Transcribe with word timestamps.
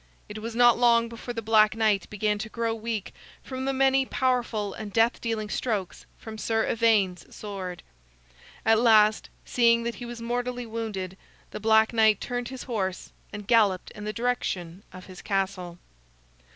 It 0.27 0.39
was 0.41 0.55
not 0.55 0.79
long 0.79 1.09
before 1.09 1.35
the 1.35 1.43
Black 1.43 1.75
Knight 1.75 2.09
began 2.09 2.39
to 2.39 2.49
grow 2.49 2.73
weak 2.73 3.13
from 3.43 3.65
the 3.65 3.71
many 3.71 4.03
powerful 4.03 4.73
and 4.73 4.91
death 4.91 5.21
dealing 5.21 5.47
strokes 5.47 6.07
from 6.17 6.39
Sir 6.39 6.65
Ivaine's 6.67 7.35
sword. 7.35 7.83
At 8.65 8.79
last, 8.79 9.29
seeing 9.45 9.83
that 9.83 9.93
he 10.01 10.07
was 10.07 10.19
mortally 10.19 10.65
wounded, 10.65 11.17
the 11.51 11.59
Black 11.59 11.93
Knight 11.93 12.19
turned 12.19 12.47
his 12.47 12.63
horse 12.63 13.11
and 13.31 13.45
galloped 13.45 13.91
in 13.91 14.03
the 14.05 14.11
direction 14.11 14.81
of 14.91 15.05
his 15.05 15.21
castle. 15.21 15.77